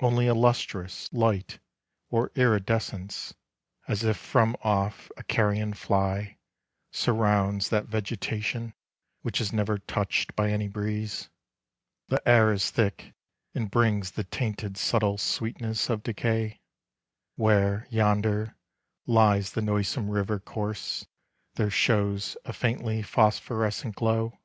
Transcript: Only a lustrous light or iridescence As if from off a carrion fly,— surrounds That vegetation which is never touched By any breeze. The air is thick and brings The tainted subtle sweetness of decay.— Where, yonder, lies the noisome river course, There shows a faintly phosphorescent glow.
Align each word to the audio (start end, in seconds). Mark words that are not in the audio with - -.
Only 0.00 0.26
a 0.26 0.34
lustrous 0.34 1.08
light 1.12 1.60
or 2.08 2.32
iridescence 2.34 3.34
As 3.86 4.02
if 4.02 4.16
from 4.16 4.56
off 4.64 5.12
a 5.16 5.22
carrion 5.22 5.74
fly,— 5.74 6.38
surrounds 6.90 7.68
That 7.68 7.86
vegetation 7.86 8.74
which 9.22 9.40
is 9.40 9.52
never 9.52 9.78
touched 9.78 10.34
By 10.34 10.50
any 10.50 10.66
breeze. 10.66 11.28
The 12.08 12.20
air 12.28 12.52
is 12.52 12.72
thick 12.72 13.14
and 13.54 13.70
brings 13.70 14.10
The 14.10 14.24
tainted 14.24 14.76
subtle 14.76 15.18
sweetness 15.18 15.88
of 15.88 16.02
decay.— 16.02 16.62
Where, 17.36 17.86
yonder, 17.90 18.56
lies 19.06 19.52
the 19.52 19.62
noisome 19.62 20.10
river 20.10 20.40
course, 20.40 21.06
There 21.54 21.70
shows 21.70 22.36
a 22.44 22.52
faintly 22.52 23.02
phosphorescent 23.02 23.94
glow. 23.94 24.36